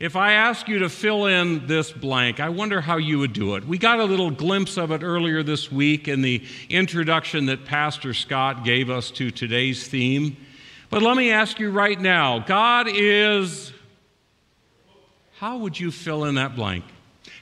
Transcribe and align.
If 0.00 0.16
I 0.16 0.32
ask 0.32 0.66
you 0.66 0.80
to 0.80 0.88
fill 0.88 1.26
in 1.26 1.68
this 1.68 1.92
blank, 1.92 2.40
I 2.40 2.48
wonder 2.48 2.80
how 2.80 2.96
you 2.96 3.20
would 3.20 3.32
do 3.32 3.54
it. 3.54 3.64
We 3.64 3.78
got 3.78 4.00
a 4.00 4.04
little 4.04 4.32
glimpse 4.32 4.76
of 4.76 4.90
it 4.90 5.04
earlier 5.04 5.44
this 5.44 5.70
week 5.70 6.08
in 6.08 6.22
the 6.22 6.44
introduction 6.68 7.46
that 7.46 7.64
Pastor 7.64 8.12
Scott 8.12 8.64
gave 8.64 8.90
us 8.90 9.12
to 9.12 9.30
today's 9.30 9.86
theme. 9.86 10.36
But 10.90 11.02
let 11.02 11.16
me 11.16 11.30
ask 11.30 11.58
you 11.60 11.70
right 11.70 11.98
now 11.98 12.40
God 12.40 12.88
is. 12.88 13.72
How 15.38 15.56
would 15.56 15.80
you 15.80 15.90
fill 15.90 16.24
in 16.24 16.34
that 16.34 16.54
blank? 16.54 16.84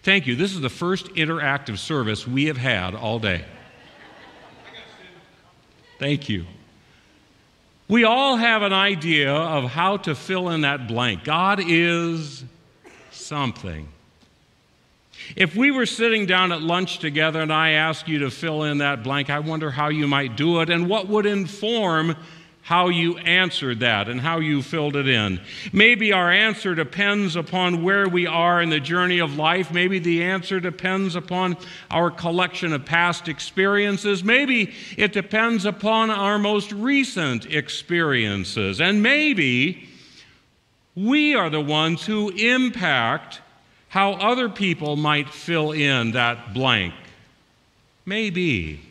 Thank 0.04 0.28
you. 0.28 0.36
This 0.36 0.52
is 0.52 0.60
the 0.60 0.70
first 0.70 1.06
interactive 1.14 1.78
service 1.78 2.28
we 2.28 2.44
have 2.44 2.56
had 2.56 2.94
all 2.94 3.18
day. 3.18 3.44
Thank 5.98 6.28
you. 6.28 6.46
We 7.88 8.04
all 8.04 8.36
have 8.36 8.62
an 8.62 8.72
idea 8.72 9.34
of 9.34 9.64
how 9.64 9.96
to 9.96 10.14
fill 10.14 10.50
in 10.50 10.60
that 10.60 10.86
blank. 10.86 11.24
God 11.24 11.60
is 11.60 12.44
something. 13.10 13.88
If 15.34 15.56
we 15.56 15.70
were 15.70 15.86
sitting 15.86 16.26
down 16.26 16.52
at 16.52 16.62
lunch 16.62 17.00
together 17.00 17.40
and 17.40 17.52
I 17.52 17.70
asked 17.70 18.06
you 18.06 18.20
to 18.20 18.30
fill 18.30 18.62
in 18.62 18.78
that 18.78 19.02
blank, 19.02 19.28
I 19.28 19.40
wonder 19.40 19.70
how 19.70 19.88
you 19.88 20.06
might 20.06 20.36
do 20.36 20.60
it 20.60 20.70
and 20.70 20.88
what 20.88 21.08
would 21.08 21.26
inform 21.26 22.14
how 22.68 22.90
you 22.90 23.16
answered 23.16 23.80
that 23.80 24.10
and 24.10 24.20
how 24.20 24.40
you 24.40 24.60
filled 24.60 24.94
it 24.94 25.08
in. 25.08 25.40
Maybe 25.72 26.12
our 26.12 26.30
answer 26.30 26.74
depends 26.74 27.34
upon 27.34 27.82
where 27.82 28.06
we 28.06 28.26
are 28.26 28.60
in 28.60 28.68
the 28.68 28.78
journey 28.78 29.20
of 29.20 29.38
life. 29.38 29.72
Maybe 29.72 29.98
the 29.98 30.22
answer 30.22 30.60
depends 30.60 31.16
upon 31.16 31.56
our 31.90 32.10
collection 32.10 32.74
of 32.74 32.84
past 32.84 33.26
experiences. 33.26 34.22
Maybe 34.22 34.74
it 34.98 35.14
depends 35.14 35.64
upon 35.64 36.10
our 36.10 36.38
most 36.38 36.70
recent 36.72 37.46
experiences. 37.46 38.82
And 38.82 39.02
maybe 39.02 39.88
we 40.94 41.34
are 41.34 41.48
the 41.48 41.62
ones 41.62 42.04
who 42.04 42.28
impact 42.28 43.40
how 43.88 44.12
other 44.12 44.50
people 44.50 44.94
might 44.94 45.30
fill 45.30 45.72
in 45.72 46.10
that 46.10 46.52
blank. 46.52 46.92
Maybe. 48.04 48.87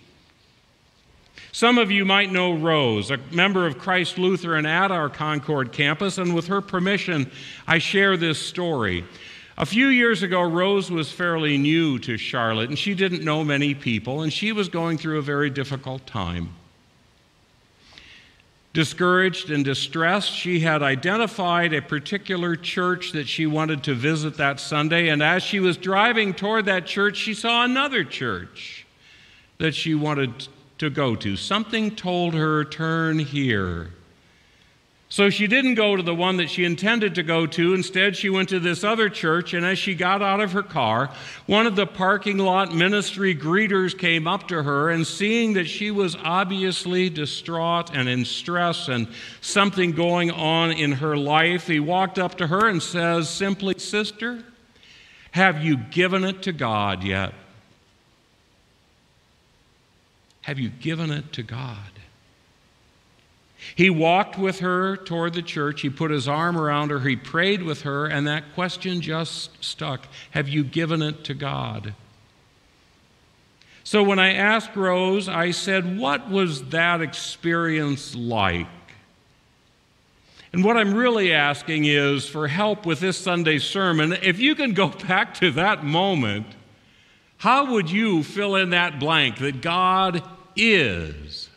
Some 1.57 1.79
of 1.79 1.89
you 1.89 2.05
might 2.05 2.31
know 2.31 2.53
Rose, 2.53 3.09
a 3.09 3.17
member 3.31 3.65
of 3.65 3.79
Christ 3.79 4.19
Lutheran 4.19 4.67
at 4.67 4.91
our 4.91 5.09
Concord 5.09 5.71
campus, 5.71 6.19
and 6.19 6.35
with 6.35 6.45
her 6.45 6.61
permission, 6.61 7.31
I 7.65 7.79
share 7.79 8.15
this 8.15 8.37
story. 8.37 9.03
A 9.57 9.65
few 9.65 9.87
years 9.87 10.21
ago, 10.21 10.43
Rose 10.43 10.91
was 10.91 11.11
fairly 11.11 11.57
new 11.57 11.97
to 11.97 12.15
Charlotte, 12.15 12.69
and 12.69 12.77
she 12.77 12.93
didn't 12.93 13.23
know 13.23 13.43
many 13.43 13.73
people, 13.73 14.21
and 14.21 14.31
she 14.31 14.51
was 14.51 14.69
going 14.69 14.99
through 14.99 15.17
a 15.17 15.23
very 15.23 15.49
difficult 15.49 16.05
time. 16.05 16.49
Discouraged 18.73 19.49
and 19.49 19.65
distressed, 19.65 20.31
she 20.31 20.59
had 20.59 20.83
identified 20.83 21.73
a 21.73 21.81
particular 21.81 22.55
church 22.55 23.13
that 23.13 23.27
she 23.27 23.47
wanted 23.47 23.81
to 23.85 23.95
visit 23.95 24.37
that 24.37 24.59
Sunday, 24.59 25.07
and 25.07 25.23
as 25.23 25.41
she 25.41 25.59
was 25.59 25.75
driving 25.75 26.35
toward 26.35 26.65
that 26.65 26.85
church, 26.85 27.17
she 27.17 27.33
saw 27.33 27.63
another 27.63 28.03
church 28.03 28.85
that 29.57 29.73
she 29.73 29.95
wanted 29.95 30.47
to 30.77 30.89
go 30.89 31.15
to. 31.15 31.35
Something 31.35 31.95
told 31.95 32.33
her, 32.33 32.63
turn 32.63 33.19
here. 33.19 33.91
So 35.09 35.29
she 35.29 35.47
didn't 35.47 35.75
go 35.75 35.95
to 35.95 36.03
the 36.03 36.13
one 36.13 36.35
that 36.37 36.49
she 36.49 36.65
intended 36.65 37.15
to 37.15 37.23
go 37.23 37.45
to. 37.47 37.73
Instead, 37.73 38.17
she 38.17 38.29
went 38.29 38.49
to 38.49 38.59
this 38.59 38.83
other 38.83 39.07
church, 39.07 39.53
and 39.53 39.65
as 39.65 39.79
she 39.79 39.95
got 39.95 40.21
out 40.21 40.41
of 40.41 40.51
her 40.51 40.63
car, 40.63 41.11
one 41.45 41.65
of 41.65 41.77
the 41.77 41.87
parking 41.87 42.37
lot 42.37 42.75
ministry 42.75 43.33
greeters 43.33 43.97
came 43.97 44.27
up 44.27 44.49
to 44.49 44.63
her, 44.63 44.89
and 44.89 45.07
seeing 45.07 45.53
that 45.53 45.65
she 45.65 45.91
was 45.91 46.17
obviously 46.23 47.09
distraught 47.09 47.95
and 47.95 48.09
in 48.09 48.25
stress 48.25 48.89
and 48.89 49.07
something 49.39 49.93
going 49.93 50.29
on 50.29 50.71
in 50.71 50.91
her 50.91 51.15
life, 51.15 51.67
he 51.67 51.79
walked 51.79 52.19
up 52.19 52.35
to 52.35 52.47
her 52.47 52.67
and 52.67 52.83
says 52.83 53.29
simply, 53.29 53.79
Sister, 53.79 54.43
have 55.31 55.63
you 55.63 55.77
given 55.77 56.25
it 56.25 56.41
to 56.41 56.51
God 56.51 57.01
yet? 57.01 57.33
Have 60.47 60.59
you 60.59 60.69
given 60.69 61.11
it 61.11 61.33
to 61.33 61.43
God? 61.43 61.91
He 63.75 63.89
walked 63.89 64.37
with 64.37 64.59
her 64.59 64.95
toward 64.95 65.33
the 65.33 65.41
church. 65.41 65.81
He 65.81 65.89
put 65.89 66.09
his 66.09 66.25
arm 66.25 66.57
around 66.57 66.89
her. 66.89 67.01
He 67.01 67.17
prayed 67.17 67.63
with 67.63 67.81
her, 67.81 68.05
and 68.05 68.25
that 68.27 68.53
question 68.53 69.01
just 69.01 69.61
stuck 69.61 70.07
Have 70.31 70.47
you 70.47 70.63
given 70.63 71.01
it 71.01 71.25
to 71.25 71.33
God? 71.33 71.93
So 73.83 74.01
when 74.03 74.19
I 74.19 74.35
asked 74.35 74.73
Rose, 74.73 75.27
I 75.27 75.51
said, 75.51 75.97
What 75.97 76.29
was 76.29 76.69
that 76.69 77.01
experience 77.01 78.15
like? 78.15 78.67
And 80.53 80.63
what 80.63 80.77
I'm 80.77 80.93
really 80.93 81.33
asking 81.33 81.83
is 81.83 82.25
for 82.25 82.47
help 82.47 82.85
with 82.85 83.01
this 83.01 83.17
Sunday's 83.17 83.65
sermon. 83.65 84.13
If 84.13 84.39
you 84.39 84.55
can 84.55 84.73
go 84.73 84.87
back 85.07 85.33
to 85.35 85.51
that 85.51 85.83
moment, 85.83 86.47
how 87.39 87.73
would 87.73 87.91
you 87.91 88.23
fill 88.23 88.55
in 88.55 88.69
that 88.69 88.97
blank 88.97 89.39
that 89.39 89.61
God 89.61 90.23
is. 90.57 91.47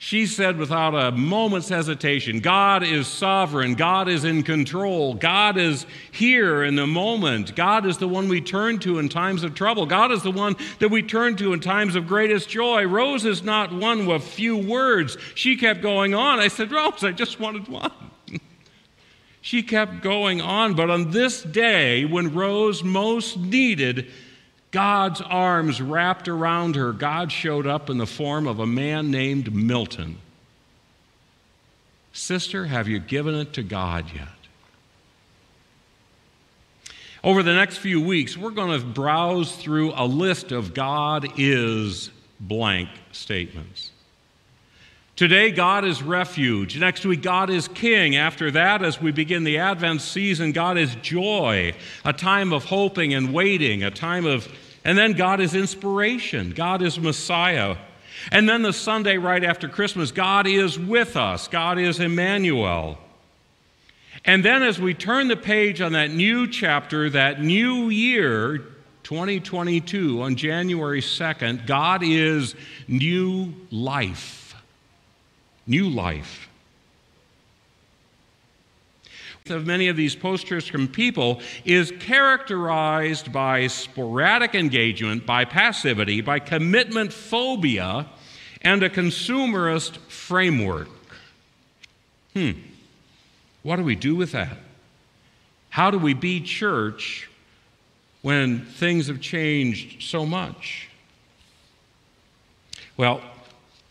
She 0.00 0.26
said 0.26 0.58
without 0.58 0.94
a 0.94 1.10
moment's 1.10 1.68
hesitation 1.68 2.38
God 2.38 2.84
is 2.84 3.08
sovereign. 3.08 3.74
God 3.74 4.08
is 4.08 4.24
in 4.24 4.44
control. 4.44 5.14
God 5.14 5.58
is 5.58 5.86
here 6.12 6.62
in 6.62 6.76
the 6.76 6.86
moment. 6.86 7.56
God 7.56 7.84
is 7.84 7.98
the 7.98 8.06
one 8.06 8.28
we 8.28 8.40
turn 8.40 8.78
to 8.78 9.00
in 9.00 9.08
times 9.08 9.42
of 9.42 9.54
trouble. 9.54 9.86
God 9.86 10.12
is 10.12 10.22
the 10.22 10.30
one 10.30 10.54
that 10.78 10.88
we 10.88 11.02
turn 11.02 11.36
to 11.36 11.52
in 11.52 11.58
times 11.58 11.96
of 11.96 12.06
greatest 12.06 12.48
joy. 12.48 12.86
Rose 12.86 13.24
is 13.24 13.42
not 13.42 13.72
one 13.72 14.06
with 14.06 14.22
few 14.22 14.56
words. 14.56 15.16
She 15.34 15.56
kept 15.56 15.82
going 15.82 16.14
on. 16.14 16.38
I 16.38 16.46
said, 16.46 16.70
Rose, 16.70 17.02
I 17.02 17.10
just 17.10 17.40
wanted 17.40 17.66
one. 17.66 17.92
she 19.40 19.64
kept 19.64 20.00
going 20.00 20.40
on. 20.40 20.74
But 20.74 20.90
on 20.90 21.10
this 21.10 21.42
day, 21.42 22.04
when 22.04 22.32
Rose 22.32 22.84
most 22.84 23.36
needed 23.36 24.08
God's 24.70 25.20
arms 25.20 25.80
wrapped 25.80 26.28
around 26.28 26.76
her, 26.76 26.92
God 26.92 27.32
showed 27.32 27.66
up 27.66 27.88
in 27.88 27.98
the 27.98 28.06
form 28.06 28.46
of 28.46 28.58
a 28.58 28.66
man 28.66 29.10
named 29.10 29.54
Milton. 29.54 30.18
Sister, 32.12 32.66
have 32.66 32.88
you 32.88 32.98
given 32.98 33.34
it 33.34 33.52
to 33.54 33.62
God 33.62 34.06
yet? 34.14 34.28
Over 37.24 37.42
the 37.42 37.54
next 37.54 37.78
few 37.78 38.00
weeks, 38.00 38.36
we're 38.36 38.50
going 38.50 38.78
to 38.78 38.86
browse 38.86 39.56
through 39.56 39.92
a 39.94 40.06
list 40.06 40.52
of 40.52 40.74
God 40.74 41.32
is 41.36 42.10
blank 42.40 42.88
statements. 43.12 43.90
Today, 45.18 45.50
God 45.50 45.84
is 45.84 46.00
refuge. 46.00 46.78
Next 46.78 47.04
week, 47.04 47.22
God 47.22 47.50
is 47.50 47.66
king. 47.66 48.14
After 48.14 48.52
that, 48.52 48.84
as 48.84 49.00
we 49.02 49.10
begin 49.10 49.42
the 49.42 49.58
Advent 49.58 50.00
season, 50.00 50.52
God 50.52 50.78
is 50.78 50.94
joy, 51.02 51.74
a 52.04 52.12
time 52.12 52.52
of 52.52 52.66
hoping 52.66 53.14
and 53.14 53.34
waiting, 53.34 53.82
a 53.82 53.90
time 53.90 54.26
of, 54.26 54.46
and 54.84 54.96
then 54.96 55.14
God 55.14 55.40
is 55.40 55.56
inspiration. 55.56 56.52
God 56.52 56.82
is 56.82 57.00
Messiah. 57.00 57.78
And 58.30 58.48
then 58.48 58.62
the 58.62 58.72
Sunday 58.72 59.16
right 59.16 59.42
after 59.42 59.68
Christmas, 59.68 60.12
God 60.12 60.46
is 60.46 60.78
with 60.78 61.16
us. 61.16 61.48
God 61.48 61.80
is 61.80 61.98
Emmanuel. 61.98 62.96
And 64.24 64.44
then 64.44 64.62
as 64.62 64.80
we 64.80 64.94
turn 64.94 65.26
the 65.26 65.36
page 65.36 65.80
on 65.80 65.94
that 65.94 66.12
new 66.12 66.46
chapter, 66.46 67.10
that 67.10 67.42
new 67.42 67.88
year, 67.88 68.58
2022, 69.02 70.22
on 70.22 70.36
January 70.36 71.00
2nd, 71.00 71.66
God 71.66 72.04
is 72.04 72.54
new 72.86 73.52
life 73.72 74.37
new 75.68 75.88
life. 75.88 76.48
Of 79.48 79.66
many 79.66 79.88
of 79.88 79.96
these 79.96 80.14
posters 80.14 80.66
from 80.66 80.88
people 80.88 81.40
is 81.64 81.90
characterized 82.00 83.32
by 83.32 83.66
sporadic 83.68 84.54
engagement, 84.54 85.24
by 85.24 85.46
passivity, 85.46 86.20
by 86.20 86.38
commitment 86.38 87.14
phobia, 87.14 88.06
and 88.60 88.82
a 88.82 88.90
consumerist 88.90 89.96
framework. 90.08 90.88
Hmm, 92.34 92.50
what 93.62 93.76
do 93.76 93.84
we 93.84 93.94
do 93.94 94.14
with 94.14 94.32
that? 94.32 94.58
How 95.70 95.90
do 95.90 95.98
we 95.98 96.12
be 96.12 96.40
church 96.40 97.30
when 98.20 98.66
things 98.66 99.06
have 99.06 99.20
changed 99.20 100.02
so 100.02 100.26
much? 100.26 100.90
Well, 102.98 103.22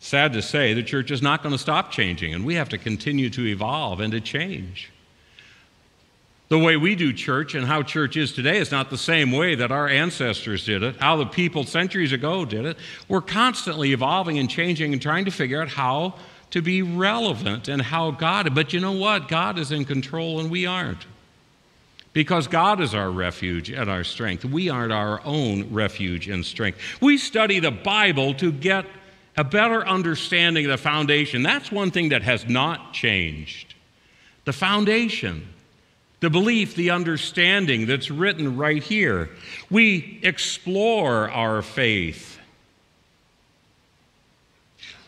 Sad 0.07 0.31
to 0.33 0.42
say, 0.42 0.74
the 0.74 0.83
church 0.83 1.12
is 1.12 1.21
not 1.21 1.44
going 1.44 1.51
to 1.51 1.59
stop 1.59 1.92
changing, 1.92 2.33
and 2.33 2.45
we 2.45 2.56
have 2.56 2.69
to 2.69 2.77
continue 2.77 3.30
to 3.31 3.45
evolve 3.45 4.00
and 4.00 4.13
to 4.13 4.21
change. 4.21 4.89
The 6.48 6.57
way 6.57 6.77
we 6.77 6.95
do 6.95 7.12
church 7.12 7.56
and 7.56 7.65
how 7.65 7.83
church 7.83 8.15
is 8.15 8.31
today 8.31 8.57
is 8.57 8.71
not 8.71 8.89
the 8.89 8.98
same 8.98 9.33
way 9.33 9.56
that 9.56 9.69
our 9.69 9.89
ancestors 9.89 10.65
did 10.65 10.81
it, 10.81 10.95
how 10.95 11.18
the 11.18 11.25
people 11.25 11.65
centuries 11.65 12.13
ago 12.13 12.45
did 12.45 12.63
it. 12.63 12.77
We're 13.09 13.19
constantly 13.19 13.92
evolving 13.92 14.39
and 14.39 14.50
changing 14.50 14.94
and 14.94 15.01
trying 15.01 15.25
to 15.25 15.31
figure 15.31 15.62
out 15.62 15.68
how 15.68 16.13
to 16.51 16.62
be 16.62 16.81
relevant 16.81 17.68
and 17.68 17.81
how 17.81 18.12
God, 18.12 18.56
but 18.56 18.71
you 18.71 18.80
know 18.80 18.94
what? 18.94 19.27
God 19.27 19.60
is 19.60 19.74
in 19.74 19.83
control 19.83 20.39
and 20.39 20.50
we 20.50 20.65
aren't. 20.65 21.06
Because 22.13 22.48
God 22.48 22.80
is 22.80 22.95
our 22.95 23.12
refuge 23.12 23.69
and 23.69 23.89
our 23.89 24.06
strength. 24.06 24.45
We 24.45 24.69
aren't 24.69 24.94
our 24.94 25.19
own 25.25 25.74
refuge 25.74 26.30
and 26.30 26.45
strength. 26.45 26.80
We 27.01 27.18
study 27.18 27.60
the 27.60 27.71
Bible 27.71 28.33
to 28.36 28.53
get 28.53 28.86
a 29.38 29.44
better 29.44 29.88
understanding 29.88 30.66
of 30.66 30.72
the 30.72 30.78
foundation. 30.78 31.44
That's 31.44 31.72
one 31.72 31.92
thing 31.92 32.10
that 32.10 32.24
has 32.24 32.48
not 32.48 32.92
changed. 32.92 33.75
The 34.45 34.54
foundation, 34.54 35.48
the 36.19 36.31
belief, 36.31 36.75
the 36.75 36.89
understanding 36.89 37.86
that's 37.86 38.10
written 38.10 38.57
right 38.57 38.81
here. 38.81 39.30
We 39.69 40.19
explore 40.24 41.30
our 41.30 41.62
faith. 41.62 42.39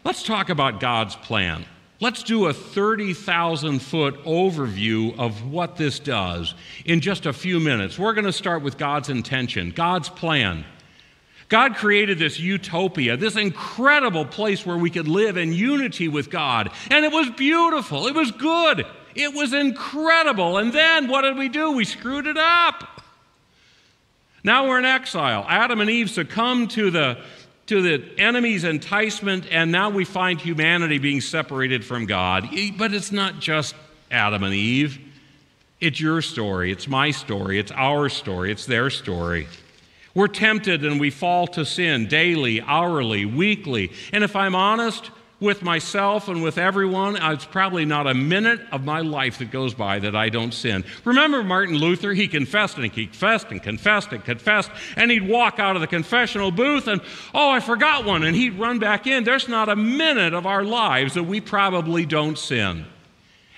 Let's 0.04 0.24
talk 0.24 0.50
about 0.50 0.80
God's 0.80 1.16
plan. 1.16 1.66
Let's 2.00 2.24
do 2.24 2.46
a 2.46 2.54
30,000 2.54 3.80
foot 3.80 4.24
overview 4.24 5.18
of 5.20 5.52
what 5.52 5.76
this 5.76 6.00
does 6.00 6.54
in 6.86 7.02
just 7.02 7.26
a 7.26 7.34
few 7.34 7.60
minutes. 7.60 8.00
We're 8.00 8.14
going 8.14 8.26
to 8.26 8.31
start 8.31 8.62
with 8.62 8.78
God's 8.78 9.10
intention, 9.10 9.72
God's 9.72 10.08
plan. 10.08 10.64
God 11.50 11.75
created 11.75 12.19
this 12.19 12.40
utopia, 12.40 13.18
this 13.18 13.36
incredible 13.36 14.24
place 14.24 14.66
where 14.66 14.78
we 14.78 14.92
could 14.92 15.07
live 15.07 15.36
in 15.36 15.51
unity 15.51 16.07
with 16.07 16.30
God. 16.30 16.69
And 16.92 17.04
it 17.04 17.12
was 17.12 17.30
beautiful. 17.31 18.06
It 18.06 18.13
was 18.13 18.31
good. 18.31 18.86
It 19.16 19.34
was 19.34 19.54
incredible. 19.54 20.57
And 20.60 20.72
then 20.72 21.07
what 21.07 21.24
did 21.24 21.38
we 21.38 21.50
do? 21.50 21.72
We 21.72 21.86
screwed 21.86 22.28
it 22.28 22.38
up. 22.38 23.01
Now 24.44 24.68
we're 24.69 24.78
in 24.78 24.86
exile. 24.86 25.44
Adam 25.50 25.81
and 25.81 25.90
Eve 25.90 26.12
succumbed 26.12 26.69
to 26.72 26.92
the, 26.92 27.18
to 27.66 27.81
the 27.81 28.19
enemy's 28.19 28.63
enticement, 28.63 29.45
and 29.52 29.72
now 29.72 29.90
we 29.90 30.06
find 30.06 30.40
humanity 30.40 31.00
being 31.00 31.19
separated 31.19 31.84
from 31.84 32.06
God. 32.06 32.48
But 32.78 32.94
it's 32.94 33.12
not 33.12 33.40
just 33.40 33.75
Adam 34.12 34.44
and 34.44 34.54
Eve. 34.54 35.00
It's 35.81 36.00
your 36.00 36.22
story. 36.22 36.72
It's 36.72 36.88
my 36.88 37.10
story. 37.10 37.57
It's 37.57 37.72
our 37.72 38.07
story. 38.07 38.52
It's 38.52 38.68
their 38.68 38.90
story. 38.90 39.48
We're 40.13 40.27
tempted 40.27 40.83
and 40.83 41.00
we 41.00 41.11
fall 41.11 41.47
to 41.47 41.65
sin 41.65 42.07
daily, 42.07 42.61
hourly, 42.61 43.25
weekly. 43.25 43.91
And 44.11 44.23
if 44.23 44.35
I'm 44.35 44.56
honest 44.56 45.11
with 45.39 45.61
myself 45.61 46.27
and 46.27 46.44
with 46.44 46.57
everyone, 46.57 47.15
uh, 47.15 47.31
it's 47.31 47.45
probably 47.45 47.85
not 47.85 48.07
a 48.07 48.13
minute 48.13 48.59
of 48.71 48.83
my 48.83 49.00
life 49.00 49.38
that 49.38 49.51
goes 49.51 49.73
by 49.73 50.00
that 50.00 50.15
I 50.15 50.29
don't 50.29 50.53
sin. 50.53 50.83
Remember 51.06 51.44
Martin 51.44 51.75
Luther? 51.75 52.13
He 52.13 52.27
confessed 52.27 52.75
and 52.75 52.91
he 52.91 53.06
confessed 53.06 53.47
and 53.51 53.61
confessed 53.61 54.11
and 54.11 54.23
confessed, 54.23 54.69
and 54.95 55.09
he'd 55.09 55.27
walk 55.27 55.59
out 55.59 55.75
of 55.75 55.81
the 55.81 55.88
confessional 55.88 56.51
booth 56.51 56.88
and, 56.88 57.01
oh, 57.33 57.51
I 57.51 57.59
forgot 57.59 58.03
one, 58.03 58.23
and 58.23 58.35
he'd 58.35 58.59
run 58.59 58.79
back 58.79 59.07
in. 59.07 59.23
There's 59.23 59.47
not 59.47 59.69
a 59.69 59.75
minute 59.75 60.33
of 60.33 60.45
our 60.45 60.63
lives 60.63 61.13
that 61.13 61.23
we 61.23 61.39
probably 61.39 62.06
don't 62.06 62.38
sin. 62.38 62.85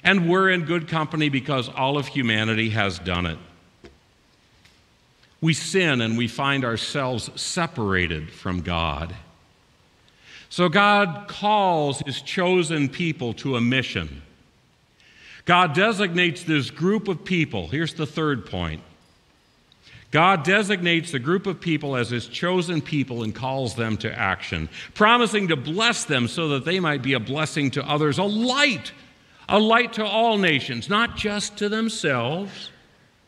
And 0.04 0.30
we're 0.30 0.50
in 0.50 0.66
good 0.66 0.88
company 0.88 1.30
because 1.30 1.70
all 1.70 1.98
of 1.98 2.08
humanity 2.08 2.70
has 2.72 3.00
done 3.00 3.26
it 3.26 3.38
we 5.42 5.54
sin 5.54 6.02
and 6.02 6.18
we 6.18 6.28
find 6.28 6.64
ourselves 6.64 7.30
separated 7.40 8.32
from 8.32 8.62
God. 8.62 9.16
So 10.50 10.70
God 10.70 11.28
calls 11.28 12.00
his 12.06 12.22
chosen 12.22 12.90
people 12.90 13.34
to 13.36 13.56
a 13.56 13.62
mission. 13.62 14.22
God 15.46 15.74
designates 15.74 16.44
this 16.44 16.70
group 16.70 17.08
of 17.08 17.26
people. 17.26 17.68
Here's 17.68 17.96
the 17.96 18.06
third 18.06 18.46
point 18.46 18.84
God 20.12 20.44
designates 20.44 21.12
the 21.12 21.20
group 21.20 21.48
of 21.48 21.62
people 21.62 21.96
as 21.96 22.10
his 22.10 22.28
chosen 22.28 22.82
people 22.82 23.24
and 23.24 23.34
calls 23.34 23.76
them 23.76 23.98
to 23.98 24.14
action, 24.14 24.70
promising 24.94 25.48
to 25.48 25.56
bless 25.56 26.04
them 26.04 26.28
so 26.28 26.50
that 26.50 26.66
they 26.66 26.80
might 26.80 27.02
be 27.02 27.14
a 27.14 27.20
blessing 27.20 27.72
to 27.72 27.90
others, 27.90 28.18
a 28.18 28.24
light, 28.24 28.92
a 29.48 29.58
light 29.58 29.94
to 29.94 30.06
all 30.06 30.38
nations, 30.38 30.90
not 30.90 31.16
just 31.16 31.58
to 31.58 31.70
themselves, 31.70 32.70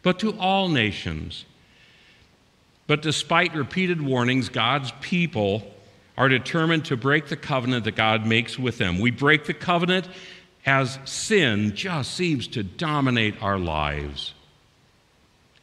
but 0.04 0.20
to 0.20 0.38
all 0.38 0.68
nations. 0.68 1.46
But 2.94 3.02
despite 3.02 3.56
repeated 3.56 4.04
warnings, 4.04 4.50
God's 4.50 4.94
people 5.02 5.64
are 6.16 6.30
determined 6.30 6.86
to 6.86 6.96
break 6.96 7.26
the 7.26 7.36
covenant 7.36 7.86
that 7.86 7.96
God 7.96 8.24
makes 8.24 8.60
with 8.60 8.78
them. 8.78 9.00
We 9.00 9.10
break 9.10 9.46
the 9.46 9.54
covenant 9.56 10.08
as 10.64 11.00
sin 11.04 11.76
just 11.76 12.14
seems 12.14 12.48
to 12.50 12.62
dominate 12.62 13.42
our 13.42 13.58
lives. 13.58 14.36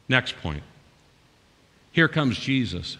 Next 0.08 0.38
point. 0.38 0.64
Here 1.92 2.08
comes 2.08 2.36
Jesus. 2.36 2.96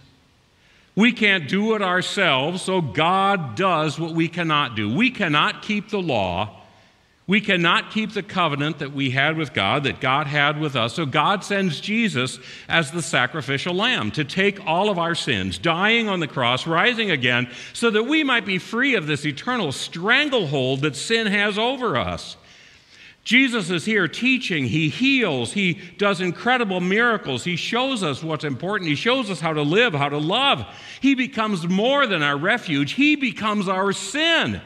We 0.95 1.11
can't 1.11 1.49
do 1.49 1.75
it 1.75 1.83
ourselves, 1.83 2.63
so 2.63 2.81
God 2.81 3.57
does 3.57 3.99
what 3.99 4.13
we 4.13 4.29
cannot 4.29 4.77
do. 4.77 4.95
We 4.95 5.11
cannot 5.11 5.63
keep 5.63 5.91
the 5.91 6.01
law, 6.01 6.60
we 7.31 7.41
cannot 7.41 7.93
keep 7.93 8.13
the 8.13 8.25
covenant 8.25 8.81
that 8.81 8.93
we 8.93 9.11
had 9.11 9.37
with 9.37 9.53
God, 9.53 9.85
that 9.85 10.01
God 10.01 10.27
had 10.27 10.59
with 10.59 10.75
us. 10.75 10.95
So 10.95 11.07
God 11.07 11.45
sends 11.45 11.81
Jesus 11.81 12.41
as 12.69 12.91
the 12.91 13.03
sacrificial 13.03 13.73
lamb 13.73 14.11
to 14.11 14.25
take 14.25 14.67
all 14.67 14.91
of 14.91 14.99
our 14.99 15.15
sins, 15.15 15.57
dying 15.57 16.09
on 16.09 16.19
the 16.19 16.27
cross, 16.27 16.67
rising 16.67 17.13
again, 17.13 17.49
so 17.73 17.89
that 17.89 18.03
we 18.03 18.25
might 18.25 18.45
be 18.45 18.59
free 18.59 18.97
of 18.97 19.07
this 19.07 19.25
eternal 19.25 19.71
stranglehold 19.71 20.81
that 20.81 20.97
sin 20.97 21.29
has 21.29 21.57
over 21.57 21.97
us. 21.97 22.37
Jesus 23.23 23.71
is 23.71 23.85
here 23.85 24.09
teaching. 24.09 24.65
He 24.65 24.89
heals. 24.89 25.53
He 25.53 25.75
does 25.99 26.21
incredible 26.21 26.81
miracles. 26.81 27.45
He 27.45 27.55
shows 27.55 28.03
us 28.03 28.25
what's 28.25 28.43
important. 28.43 28.91
He 28.91 28.97
shows 28.97 29.31
us 29.31 29.39
how 29.39 29.53
to 29.53 29.63
live, 29.63 29.95
how 29.95 30.09
to 30.09 30.19
love. 30.19 30.67
He 31.01 31.15
becomes 31.15 31.69
more 31.69 32.09
than 32.09 32.25
our 32.25 32.37
refuge, 32.37 32.95
He 32.95 33.15
becomes 33.15 33.69
our 33.69 33.93
sin. 33.93 34.61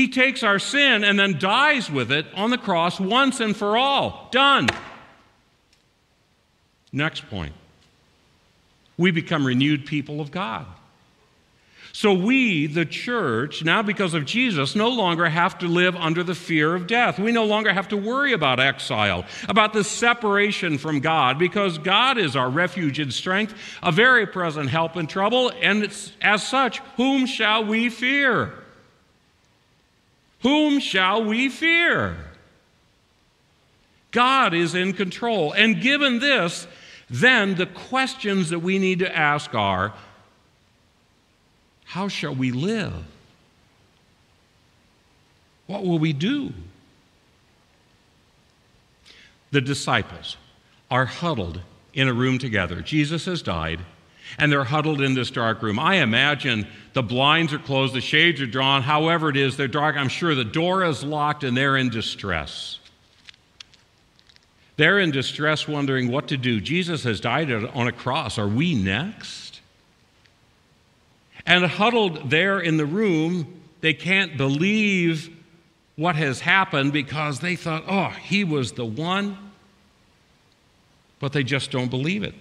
He 0.00 0.08
takes 0.08 0.42
our 0.42 0.58
sin 0.58 1.04
and 1.04 1.18
then 1.18 1.38
dies 1.38 1.90
with 1.90 2.10
it 2.10 2.24
on 2.34 2.48
the 2.48 2.56
cross 2.56 2.98
once 2.98 3.38
and 3.38 3.54
for 3.54 3.76
all. 3.76 4.30
Done. 4.32 4.66
Next 6.90 7.28
point. 7.28 7.52
We 8.96 9.10
become 9.10 9.46
renewed 9.46 9.84
people 9.84 10.22
of 10.22 10.30
God. 10.30 10.64
So 11.92 12.14
we, 12.14 12.66
the 12.66 12.86
church, 12.86 13.62
now 13.62 13.82
because 13.82 14.14
of 14.14 14.24
Jesus, 14.24 14.74
no 14.74 14.88
longer 14.88 15.28
have 15.28 15.58
to 15.58 15.68
live 15.68 15.94
under 15.96 16.22
the 16.22 16.34
fear 16.34 16.74
of 16.74 16.86
death. 16.86 17.18
We 17.18 17.30
no 17.30 17.44
longer 17.44 17.70
have 17.70 17.88
to 17.88 17.98
worry 17.98 18.32
about 18.32 18.58
exile, 18.58 19.26
about 19.50 19.74
the 19.74 19.84
separation 19.84 20.78
from 20.78 21.00
God, 21.00 21.38
because 21.38 21.76
God 21.76 22.16
is 22.16 22.36
our 22.36 22.48
refuge 22.48 22.98
and 22.98 23.12
strength, 23.12 23.52
a 23.82 23.92
very 23.92 24.26
present 24.26 24.70
help 24.70 24.96
in 24.96 25.06
trouble, 25.06 25.52
and 25.60 25.92
as 26.22 26.48
such, 26.48 26.78
whom 26.96 27.26
shall 27.26 27.66
we 27.66 27.90
fear? 27.90 28.54
Whom 30.42 30.80
shall 30.80 31.24
we 31.24 31.48
fear? 31.48 32.16
God 34.10 34.54
is 34.54 34.74
in 34.74 34.92
control. 34.92 35.52
And 35.52 35.80
given 35.80 36.18
this, 36.18 36.66
then 37.08 37.56
the 37.56 37.66
questions 37.66 38.50
that 38.50 38.60
we 38.60 38.78
need 38.78 39.00
to 39.00 39.16
ask 39.16 39.54
are 39.54 39.92
how 41.84 42.06
shall 42.06 42.34
we 42.34 42.52
live? 42.52 42.92
What 45.66 45.84
will 45.84 45.98
we 45.98 46.12
do? 46.12 46.52
The 49.50 49.60
disciples 49.60 50.36
are 50.90 51.06
huddled 51.06 51.60
in 51.92 52.06
a 52.06 52.12
room 52.12 52.38
together. 52.38 52.80
Jesus 52.80 53.24
has 53.24 53.42
died 53.42 53.80
and 54.38 54.50
they're 54.50 54.64
huddled 54.64 55.00
in 55.00 55.14
this 55.14 55.30
dark 55.30 55.62
room. 55.62 55.78
I 55.78 55.96
imagine 55.96 56.66
the 56.92 57.02
blinds 57.02 57.52
are 57.52 57.58
closed, 57.58 57.94
the 57.94 58.00
shades 58.00 58.40
are 58.40 58.46
drawn, 58.46 58.82
however 58.82 59.28
it 59.30 59.36
is, 59.36 59.56
they're 59.56 59.68
dark. 59.68 59.96
I'm 59.96 60.08
sure 60.08 60.34
the 60.34 60.44
door 60.44 60.84
is 60.84 61.04
locked 61.04 61.44
and 61.44 61.56
they're 61.56 61.76
in 61.76 61.90
distress. 61.90 62.78
They're 64.76 64.98
in 64.98 65.10
distress, 65.10 65.68
wondering 65.68 66.10
what 66.10 66.28
to 66.28 66.38
do. 66.38 66.60
Jesus 66.60 67.04
has 67.04 67.20
died 67.20 67.52
on 67.52 67.86
a 67.86 67.92
cross. 67.92 68.38
Are 68.38 68.48
we 68.48 68.74
next? 68.74 69.60
And 71.44 71.64
huddled 71.64 72.30
there 72.30 72.58
in 72.60 72.78
the 72.78 72.86
room, 72.86 73.62
they 73.80 73.92
can't 73.92 74.36
believe 74.36 75.36
what 75.96 76.16
has 76.16 76.40
happened 76.40 76.94
because 76.94 77.40
they 77.40 77.56
thought, 77.56 77.84
oh, 77.86 78.08
he 78.08 78.42
was 78.42 78.72
the 78.72 78.86
one. 78.86 79.36
But 81.18 81.34
they 81.34 81.44
just 81.44 81.70
don't 81.70 81.90
believe 81.90 82.22
it. 82.22 82.34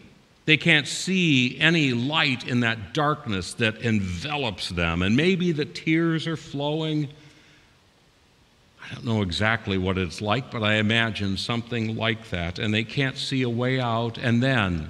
They 0.50 0.58
can't 0.58 0.88
see 0.88 1.60
any 1.60 1.94
light 1.94 2.48
in 2.48 2.62
that 2.62 2.92
darkness 2.92 3.54
that 3.54 3.84
envelops 3.84 4.70
them. 4.70 5.04
And 5.04 5.16
maybe 5.16 5.52
the 5.52 5.64
tears 5.64 6.26
are 6.26 6.36
flowing. 6.36 7.08
I 8.84 8.96
don't 8.96 9.06
know 9.06 9.22
exactly 9.22 9.78
what 9.78 10.00
it's 10.00 10.22
like, 10.22 10.50
but 10.50 10.64
I 10.64 10.78
imagine 10.78 11.38
something 11.38 11.96
like 11.96 12.32
that. 12.32 12.58
And 12.58 12.74
they 12.74 12.84
can't 12.84 13.16
see 13.16 13.44
a 13.44 13.50
way 13.50 13.80
out. 13.80 14.18
And 14.18 14.42
then 14.42 14.90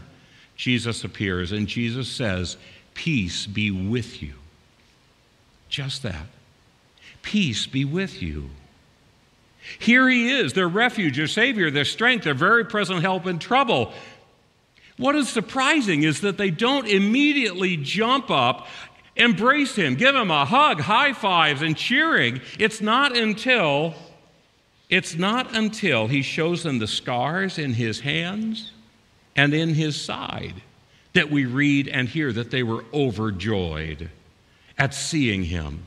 Jesus 0.55 1.03
appears, 1.03 1.51
and 1.51 1.67
Jesus 1.67 2.07
says, 2.07 2.55
Peace 2.93 3.45
be 3.45 3.69
with 3.69 4.21
you. 4.23 4.35
Just 5.67 6.03
that. 6.03 6.27
Peace 7.21 7.67
be 7.67 7.83
with 7.83 8.21
you. 8.21 8.49
Here 9.77 10.09
he 10.09 10.31
is, 10.31 10.53
their 10.53 10.69
refuge, 10.69 11.17
their 11.17 11.27
Savior, 11.27 11.69
their 11.69 11.85
strength, 11.85 12.23
their 12.23 12.33
very 12.33 12.65
present 12.65 13.01
help 13.01 13.27
in 13.27 13.39
trouble. 13.39 13.93
What 14.99 15.15
is 15.15 15.29
surprising 15.29 16.03
is 16.03 16.19
that 16.21 16.37
they 16.37 16.51
don't 16.51 16.85
immediately 16.85 17.77
jump 17.77 18.29
up 18.29 18.67
embrace 19.15 19.75
him, 19.75 19.95
give 19.95 20.13
him 20.13 20.29
a 20.29 20.43
hug, 20.43 20.81
high 20.81 21.13
fives, 21.13 21.61
and 21.61 21.75
cheering. 21.75 22.41
It's 22.59 22.81
not 22.81 23.15
until 23.15 23.95
it's 24.89 25.15
not 25.15 25.55
until 25.55 26.07
he 26.07 26.21
shows 26.21 26.63
them 26.63 26.79
the 26.79 26.87
scars 26.87 27.57
in 27.57 27.73
his 27.73 28.01
hands 28.01 28.71
and 29.37 29.53
in 29.53 29.73
his 29.75 29.99
side 29.99 30.55
that 31.13 31.31
we 31.31 31.45
read 31.45 31.87
and 31.87 32.09
hear 32.09 32.33
that 32.33 32.51
they 32.51 32.63
were 32.63 32.83
overjoyed 32.93 34.09
at 34.77 34.93
seeing 34.93 35.43
him. 35.43 35.83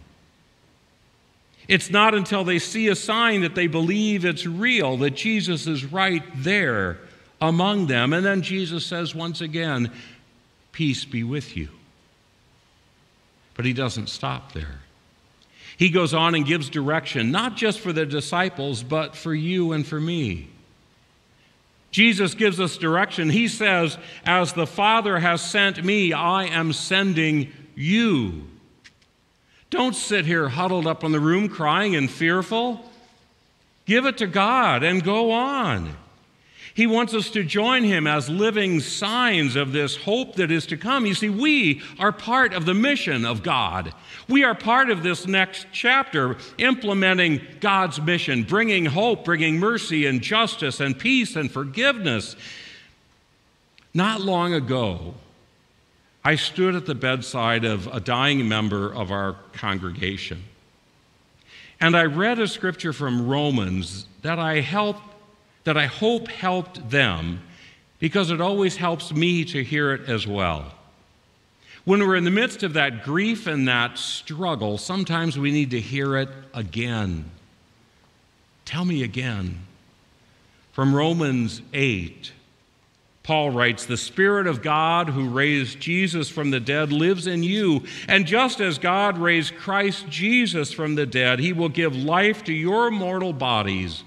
It's 1.68 1.90
not 1.90 2.14
until 2.14 2.44
they 2.44 2.58
see 2.58 2.88
a 2.88 2.94
sign 2.94 3.42
that 3.42 3.54
they 3.54 3.66
believe 3.66 4.24
it's 4.24 4.46
real, 4.46 4.96
that 4.98 5.16
Jesus 5.16 5.66
is 5.66 5.84
right 5.84 6.22
there 6.36 6.98
among 7.42 7.88
them. 7.88 8.14
And 8.14 8.24
then 8.24 8.40
Jesus 8.40 8.86
says 8.86 9.14
once 9.14 9.42
again, 9.42 9.92
Peace 10.70 11.04
be 11.04 11.22
with 11.22 11.54
you. 11.54 11.68
But 13.54 13.66
he 13.66 13.74
doesn't 13.74 14.08
stop 14.08 14.52
there. 14.52 14.80
He 15.76 15.90
goes 15.90 16.14
on 16.14 16.34
and 16.34 16.46
gives 16.46 16.70
direction, 16.70 17.30
not 17.30 17.56
just 17.56 17.80
for 17.80 17.92
the 17.92 18.06
disciples, 18.06 18.82
but 18.82 19.14
for 19.14 19.34
you 19.34 19.72
and 19.72 19.86
for 19.86 20.00
me. 20.00 20.48
Jesus 21.90 22.34
gives 22.34 22.58
us 22.58 22.78
direction. 22.78 23.28
He 23.28 23.48
says, 23.48 23.98
As 24.24 24.54
the 24.54 24.66
Father 24.66 25.18
has 25.18 25.42
sent 25.42 25.84
me, 25.84 26.14
I 26.14 26.44
am 26.44 26.72
sending 26.72 27.52
you. 27.74 28.48
Don't 29.68 29.94
sit 29.94 30.24
here 30.24 30.48
huddled 30.48 30.86
up 30.86 31.04
in 31.04 31.12
the 31.12 31.20
room 31.20 31.48
crying 31.50 31.94
and 31.94 32.10
fearful. 32.10 32.88
Give 33.84 34.06
it 34.06 34.18
to 34.18 34.26
God 34.26 34.82
and 34.82 35.04
go 35.04 35.32
on. 35.32 35.96
He 36.74 36.86
wants 36.86 37.12
us 37.12 37.28
to 37.30 37.44
join 37.44 37.84
him 37.84 38.06
as 38.06 38.30
living 38.30 38.80
signs 38.80 39.56
of 39.56 39.72
this 39.72 39.96
hope 39.96 40.36
that 40.36 40.50
is 40.50 40.64
to 40.66 40.76
come. 40.78 41.04
You 41.04 41.14
see, 41.14 41.28
we 41.28 41.82
are 41.98 42.12
part 42.12 42.54
of 42.54 42.64
the 42.64 42.72
mission 42.72 43.26
of 43.26 43.42
God. 43.42 43.92
We 44.26 44.42
are 44.42 44.54
part 44.54 44.88
of 44.88 45.02
this 45.02 45.26
next 45.26 45.66
chapter, 45.70 46.38
implementing 46.56 47.42
God's 47.60 48.00
mission, 48.00 48.44
bringing 48.44 48.86
hope, 48.86 49.24
bringing 49.24 49.58
mercy 49.58 50.06
and 50.06 50.22
justice 50.22 50.80
and 50.80 50.98
peace 50.98 51.36
and 51.36 51.50
forgiveness. 51.50 52.36
Not 53.92 54.22
long 54.22 54.54
ago, 54.54 55.14
I 56.24 56.36
stood 56.36 56.74
at 56.74 56.86
the 56.86 56.94
bedside 56.94 57.64
of 57.64 57.86
a 57.88 58.00
dying 58.00 58.48
member 58.48 58.90
of 58.90 59.10
our 59.10 59.36
congregation. 59.52 60.44
And 61.80 61.96
I 61.96 62.04
read 62.04 62.38
a 62.38 62.46
scripture 62.46 62.92
from 62.92 63.26
Romans 63.26 64.06
that 64.22 64.38
I 64.38 64.60
helped 64.60 65.11
that 65.64 65.76
I 65.76 65.86
hope 65.86 66.28
helped 66.28 66.90
them 66.90 67.42
because 67.98 68.30
it 68.30 68.40
always 68.40 68.76
helps 68.76 69.12
me 69.12 69.44
to 69.44 69.62
hear 69.62 69.92
it 69.92 70.08
as 70.08 70.26
well. 70.26 70.72
When 71.84 72.00
we're 72.00 72.16
in 72.16 72.24
the 72.24 72.30
midst 72.30 72.62
of 72.62 72.74
that 72.74 73.04
grief 73.04 73.46
and 73.46 73.66
that 73.66 73.98
struggle, 73.98 74.78
sometimes 74.78 75.38
we 75.38 75.50
need 75.50 75.70
to 75.72 75.80
hear 75.80 76.16
it 76.16 76.28
again. 76.54 77.30
Tell 78.64 78.84
me 78.84 79.02
again. 79.02 79.60
From 80.72 80.94
Romans 80.94 81.60
8, 81.74 82.32
Paul 83.22 83.50
writes, 83.50 83.84
The 83.84 83.96
Spirit 83.96 84.46
of 84.46 84.62
God 84.62 85.10
who 85.10 85.28
raised 85.28 85.80
Jesus 85.80 86.28
from 86.28 86.50
the 86.50 86.60
dead 86.60 86.92
lives 86.92 87.26
in 87.26 87.42
you. 87.42 87.84
And 88.08 88.26
just 88.26 88.60
as 88.60 88.78
God 88.78 89.18
raised 89.18 89.56
Christ 89.56 90.08
Jesus 90.08 90.72
from 90.72 90.94
the 90.94 91.06
dead, 91.06 91.40
he 91.40 91.52
will 91.52 91.68
give 91.68 91.94
life 91.94 92.42
to 92.44 92.52
your 92.52 92.90
mortal 92.90 93.32
bodies 93.32 94.02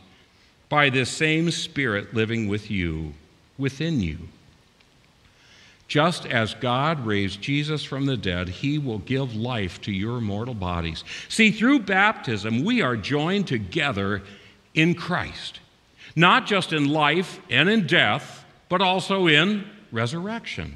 by 0.75 0.89
this 0.89 1.09
same 1.09 1.49
Spirit 1.49 2.13
living 2.13 2.49
with 2.49 2.69
you, 2.69 3.13
within 3.57 4.01
you. 4.01 4.17
Just 5.87 6.25
as 6.25 6.53
God 6.53 7.05
raised 7.05 7.41
Jesus 7.41 7.85
from 7.85 8.07
the 8.07 8.17
dead, 8.17 8.49
he 8.49 8.77
will 8.77 8.97
give 8.97 9.33
life 9.33 9.79
to 9.83 9.91
your 9.93 10.19
mortal 10.19 10.53
bodies. 10.53 11.05
See, 11.29 11.51
through 11.51 11.79
baptism, 11.79 12.65
we 12.65 12.81
are 12.81 12.97
joined 12.97 13.47
together 13.47 14.21
in 14.73 14.95
Christ, 14.95 15.61
not 16.13 16.45
just 16.45 16.73
in 16.73 16.89
life 16.89 17.39
and 17.49 17.69
in 17.69 17.87
death, 17.87 18.43
but 18.67 18.81
also 18.81 19.27
in 19.27 19.63
resurrection. 19.93 20.75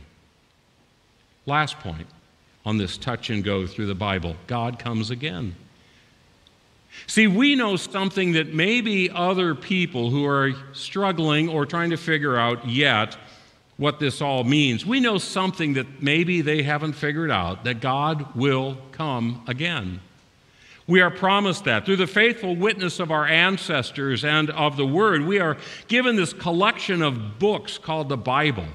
Last 1.46 1.78
point 1.80 2.08
on 2.66 2.78
this 2.78 2.98
touch 2.98 3.30
and 3.30 3.44
go 3.44 3.68
through 3.68 3.88
the 3.88 3.96
Bible 3.96 4.38
God 4.48 4.80
comes 4.80 5.10
again. 5.10 5.58
See, 7.08 7.28
we 7.28 7.56
know 7.56 7.76
something 7.76 8.34
that 8.34 8.54
maybe 8.54 9.10
other 9.10 9.56
people 9.56 10.10
who 10.10 10.26
are 10.26 10.54
struggling 10.74 11.50
or 11.50 11.66
trying 11.66 11.90
to 11.92 11.98
figure 11.98 12.38
out 12.38 12.68
yet 12.68 13.18
what 13.78 14.00
this 14.00 14.22
all 14.22 14.44
means, 14.44 14.86
we 14.86 15.00
know 15.00 15.18
something 15.18 15.74
that 15.74 16.04
maybe 16.04 16.42
they 16.42 16.64
haven't 16.64 16.94
figured 16.94 17.32
out 17.32 17.64
that 17.64 17.80
God 17.80 18.36
will 18.36 18.78
come 18.92 19.42
again. 19.48 20.02
We 20.86 21.00
are 21.02 21.10
promised 21.10 21.64
that. 21.64 21.86
Through 21.86 21.96
the 21.96 22.08
faithful 22.08 22.56
witness 22.56 23.00
of 23.00 23.10
our 23.10 23.26
ancestors 23.26 24.26
and 24.26 24.50
of 24.50 24.76
the 24.76 24.86
Word, 24.86 25.22
we 25.22 25.40
are 25.40 25.56
given 25.88 26.18
this 26.18 26.34
collection 26.34 27.02
of 27.02 27.40
books 27.40 27.78
called 27.78 28.10
the 28.10 28.18
Bible. 28.18 28.66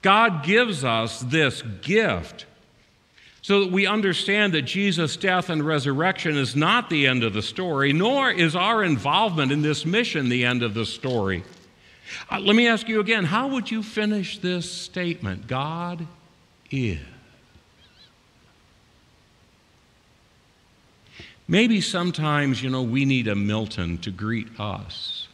God 0.00 0.44
gives 0.44 0.82
us 0.82 1.20
this 1.20 1.62
gift 1.82 2.46
so 3.48 3.60
that 3.60 3.72
we 3.72 3.86
understand 3.86 4.52
that 4.52 4.60
Jesus' 4.60 5.16
death 5.16 5.48
and 5.48 5.64
resurrection 5.64 6.36
is 6.36 6.54
not 6.54 6.90
the 6.90 7.06
end 7.06 7.24
of 7.24 7.32
the 7.32 7.40
story, 7.40 7.94
nor 7.94 8.30
is 8.30 8.54
our 8.54 8.84
involvement 8.84 9.50
in 9.50 9.62
this 9.62 9.86
mission 9.86 10.28
the 10.28 10.44
end 10.44 10.62
of 10.62 10.74
the 10.74 10.84
story. 10.84 11.42
Uh, 12.30 12.40
let 12.40 12.54
me 12.54 12.68
ask 12.68 12.90
you 12.90 13.00
again 13.00 13.24
how 13.24 13.48
would 13.48 13.70
you 13.70 13.82
finish 13.82 14.36
this 14.36 14.70
statement? 14.70 15.46
God 15.46 16.06
is. 16.70 16.98
Maybe 21.48 21.80
sometimes, 21.80 22.62
you 22.62 22.68
know, 22.68 22.82
we 22.82 23.06
need 23.06 23.28
a 23.28 23.34
Milton 23.34 23.96
to 24.00 24.10
greet 24.10 24.60
us 24.60 25.26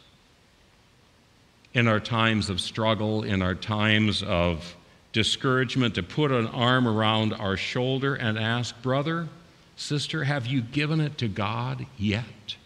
in 1.73 1.89
our 1.89 1.99
times 1.99 2.49
of 2.49 2.61
struggle, 2.61 3.23
in 3.23 3.41
our 3.41 3.55
times 3.55 4.23
of 4.23 4.73
discouragement 5.15 5.95
to 5.95 6.03
put 6.03 6.29
an 6.29 6.45
arm 6.47 6.85
around 6.85 7.31
our 7.31 7.55
shoulder 7.55 8.15
and 8.15 8.37
ask, 8.37 8.79
Brother, 8.81 9.29
sister, 9.77 10.25
have 10.25 10.45
you 10.45 10.59
given 10.59 10.99
it 10.99 11.17
to 11.19 11.29
God 11.29 11.85
yet? 11.97 12.57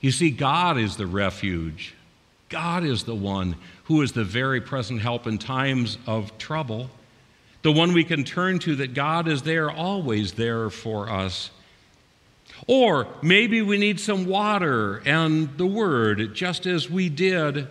You 0.00 0.12
see, 0.12 0.30
God 0.30 0.78
is 0.78 0.96
the 0.96 1.08
refuge. 1.08 1.96
God 2.48 2.84
is 2.84 3.02
the 3.02 3.16
one 3.16 3.56
who 3.86 4.00
is 4.00 4.12
the 4.12 4.22
very 4.22 4.60
present 4.60 5.00
help 5.00 5.26
in 5.26 5.38
times 5.38 5.98
of 6.06 6.38
trouble, 6.38 6.88
the 7.62 7.72
one 7.72 7.92
we 7.92 8.04
can 8.04 8.22
turn 8.22 8.60
to 8.60 8.76
that 8.76 8.94
God 8.94 9.26
is 9.26 9.42
there, 9.42 9.68
always 9.68 10.34
there 10.34 10.70
for 10.70 11.10
us. 11.10 11.50
Or 12.68 13.08
maybe 13.22 13.60
we 13.62 13.76
need 13.76 13.98
some 13.98 14.24
water 14.24 15.02
and 15.04 15.58
the 15.58 15.66
Word, 15.66 16.32
just 16.32 16.64
as 16.64 16.88
we 16.88 17.08
did 17.08 17.66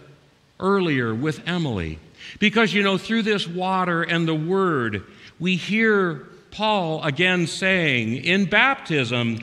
earlier 0.59 1.13
with 1.13 1.47
Emily. 1.47 1.99
Because, 2.39 2.73
you 2.73 2.83
know, 2.83 2.97
through 2.97 3.23
this 3.23 3.47
water 3.47 4.03
and 4.03 4.27
the 4.27 4.35
word, 4.35 5.03
we 5.39 5.55
hear 5.55 6.27
Paul 6.51 7.03
again 7.03 7.47
saying, 7.47 8.17
in 8.17 8.45
baptism, 8.45 9.39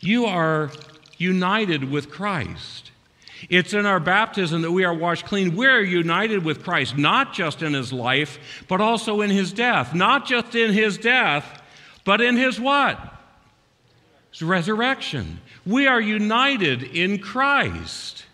you 0.00 0.26
are 0.26 0.70
united 1.18 1.90
with 1.90 2.10
Christ. 2.10 2.90
It's 3.48 3.74
in 3.74 3.86
our 3.86 4.00
baptism 4.00 4.62
that 4.62 4.72
we 4.72 4.84
are 4.84 4.94
washed 4.94 5.26
clean. 5.26 5.56
We're 5.56 5.82
united 5.82 6.44
with 6.44 6.62
Christ, 6.62 6.96
not 6.96 7.32
just 7.32 7.62
in 7.62 7.74
his 7.74 7.92
life, 7.92 8.64
but 8.68 8.80
also 8.80 9.20
in 9.20 9.30
his 9.30 9.52
death. 9.52 9.94
Not 9.94 10.26
just 10.26 10.54
in 10.54 10.72
his 10.72 10.96
death, 10.98 11.62
but 12.04 12.20
in 12.20 12.36
his 12.36 12.58
what? 12.58 12.98
His 14.30 14.42
resurrection. 14.42 15.40
We 15.66 15.86
are 15.86 16.00
united 16.00 16.82
in 16.82 17.18
Christ. 17.18 18.25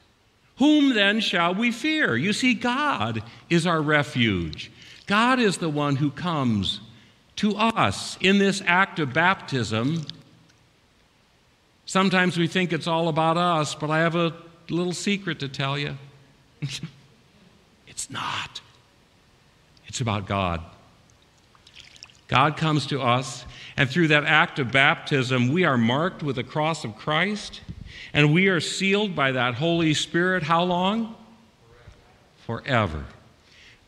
Whom 0.58 0.94
then 0.94 1.20
shall 1.20 1.54
we 1.54 1.70
fear? 1.70 2.16
You 2.16 2.32
see, 2.32 2.54
God 2.54 3.22
is 3.48 3.66
our 3.66 3.80
refuge. 3.80 4.70
God 5.06 5.40
is 5.40 5.58
the 5.58 5.68
one 5.68 5.96
who 5.96 6.10
comes 6.10 6.80
to 7.36 7.56
us 7.56 8.16
in 8.20 8.38
this 8.38 8.62
act 8.66 8.98
of 8.98 9.12
baptism. 9.12 10.06
Sometimes 11.86 12.36
we 12.36 12.46
think 12.46 12.72
it's 12.72 12.86
all 12.86 13.08
about 13.08 13.36
us, 13.36 13.74
but 13.74 13.90
I 13.90 14.00
have 14.00 14.14
a 14.14 14.34
little 14.70 14.92
secret 14.92 15.40
to 15.40 15.48
tell 15.48 15.78
you. 15.78 15.96
it's 17.86 18.10
not. 18.10 18.60
It's 19.86 20.00
about 20.00 20.26
God. 20.26 20.62
God 22.28 22.56
comes 22.56 22.86
to 22.86 23.02
us, 23.02 23.44
and 23.76 23.90
through 23.90 24.08
that 24.08 24.24
act 24.24 24.58
of 24.58 24.72
baptism, 24.72 25.52
we 25.52 25.64
are 25.64 25.76
marked 25.76 26.22
with 26.22 26.36
the 26.36 26.42
cross 26.42 26.82
of 26.82 26.96
Christ. 26.96 27.60
And 28.14 28.32
we 28.32 28.48
are 28.48 28.60
sealed 28.60 29.14
by 29.14 29.32
that 29.32 29.54
Holy 29.54 29.94
Spirit 29.94 30.42
how 30.42 30.64
long? 30.64 31.14
Forever. 32.46 33.04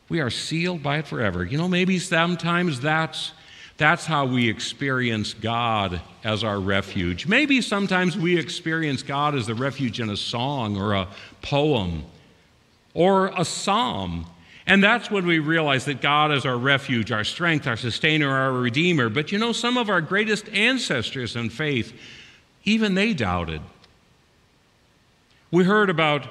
We 0.09 0.19
are 0.21 0.29
sealed 0.29 0.81
by 0.83 0.99
it 0.99 1.07
forever. 1.07 1.43
You 1.43 1.57
know, 1.57 1.67
maybe 1.67 1.99
sometimes 1.99 2.79
that's 2.79 3.33
that's 3.77 4.05
how 4.05 4.25
we 4.25 4.49
experience 4.49 5.33
God 5.33 6.01
as 6.23 6.45
our 6.45 6.59
refuge. 6.59 7.27
Maybe 7.27 7.59
sometimes 7.59 8.17
we 8.17 8.37
experience 8.37 9.03
God 9.03 9.35
as 9.35 9.47
the 9.47 9.55
refuge 9.55 9.99
in 9.99 10.09
a 10.09 10.15
song 10.15 10.77
or 10.77 10.93
a 10.93 11.09
poem 11.41 12.05
or 12.93 13.27
a 13.35 13.43
psalm. 13.43 14.25
And 14.65 14.81
that's 14.81 15.11
when 15.11 15.27
we 15.27 15.39
realize 15.39 15.85
that 15.85 16.01
God 16.01 16.31
is 16.31 16.45
our 16.45 16.57
refuge, 16.57 17.11
our 17.11 17.25
strength, 17.25 17.67
our 17.67 17.75
sustainer, 17.75 18.29
our 18.29 18.53
redeemer. 18.53 19.09
But 19.09 19.33
you 19.33 19.37
know, 19.37 19.51
some 19.51 19.77
of 19.77 19.89
our 19.89 20.01
greatest 20.01 20.47
ancestors 20.49 21.35
in 21.35 21.49
faith, 21.49 21.93
even 22.63 22.95
they 22.95 23.13
doubted. 23.13 23.61
We 25.55 25.63
heard 25.63 25.89
about 25.89 26.27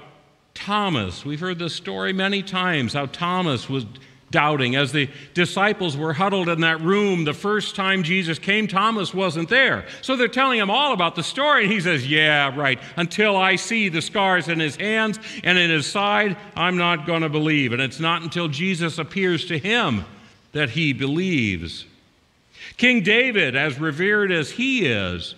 Thomas. 0.53 1.25
We've 1.25 1.41
heard 1.41 1.59
this 1.59 1.75
story 1.75 2.13
many 2.13 2.43
times 2.43 2.93
how 2.93 3.07
Thomas 3.07 3.71
was 3.71 3.87
doubting. 4.31 4.77
As 4.77 4.93
the 4.93 5.09
disciples 5.33 5.97
were 5.97 6.13
huddled 6.13 6.51
in 6.51 6.61
that 6.61 6.83
room 6.83 7.25
the 7.25 7.33
first 7.33 7.75
time 7.75 8.03
Jesus 8.03 8.39
came, 8.39 8.69
Thomas 8.69 9.15
wasn't 9.15 9.49
there. 9.49 9.87
So 10.03 10.15
they're 10.15 10.29
telling 10.29 10.61
him 10.61 10.69
all 10.69 10.93
about 10.93 11.15
the 11.15 11.23
story, 11.23 11.63
and 11.63 11.73
he 11.73 11.81
says, 11.81 12.07
Yeah, 12.07 12.55
right. 12.55 12.79
Until 12.97 13.35
I 13.35 13.57
see 13.57 13.89
the 13.89 14.03
scars 14.03 14.49
in 14.49 14.61
his 14.61 14.77
hands 14.77 15.19
and 15.43 15.57
in 15.57 15.71
his 15.71 15.87
side, 15.87 16.37
I'm 16.55 16.77
not 16.77 17.07
going 17.07 17.23
to 17.23 17.31
believe. 17.31 17.73
And 17.73 17.81
it's 17.81 18.01
not 18.01 18.21
until 18.21 18.49
Jesus 18.49 18.99
appears 18.99 19.47
to 19.47 19.59
him 19.59 20.05
that 20.53 20.69
he 20.69 20.93
believes. 20.93 21.87
King 22.77 23.03
David, 23.03 23.57
as 23.57 23.81
revered 23.81 24.31
as 24.31 24.51
he 24.51 24.85
is, 24.85 25.35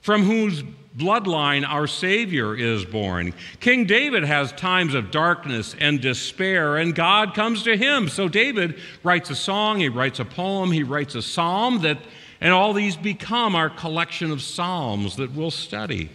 from 0.00 0.22
whose 0.22 0.62
bloodline 0.96 1.68
our 1.68 1.86
Savior 1.86 2.56
is 2.56 2.84
born. 2.84 3.34
King 3.60 3.84
David 3.84 4.24
has 4.24 4.52
times 4.52 4.94
of 4.94 5.10
darkness 5.10 5.74
and 5.78 6.00
despair, 6.00 6.76
and 6.76 6.94
God 6.94 7.34
comes 7.34 7.64
to 7.64 7.76
him. 7.76 8.08
So 8.08 8.28
David 8.28 8.78
writes 9.02 9.30
a 9.30 9.34
song, 9.34 9.80
he 9.80 9.88
writes 9.88 10.20
a 10.20 10.24
poem, 10.24 10.70
he 10.70 10.82
writes 10.82 11.14
a 11.14 11.22
psalm 11.22 11.82
that 11.82 11.98
and 12.40 12.52
all 12.52 12.74
these 12.74 12.96
become 12.96 13.54
our 13.54 13.70
collection 13.70 14.30
of 14.30 14.42
psalms 14.42 15.16
that 15.16 15.32
we'll 15.32 15.50
study. 15.50 16.10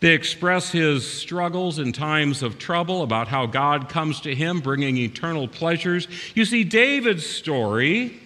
They 0.00 0.12
express 0.12 0.72
his 0.72 1.08
struggles 1.08 1.78
in 1.78 1.92
times 1.92 2.42
of 2.42 2.58
trouble 2.58 3.02
about 3.02 3.28
how 3.28 3.46
God 3.46 3.88
comes 3.88 4.20
to 4.22 4.34
him 4.34 4.60
bringing 4.60 4.96
eternal 4.96 5.46
pleasures. 5.46 6.08
You 6.34 6.44
see, 6.44 6.64
David's 6.64 7.24
story 7.24 8.20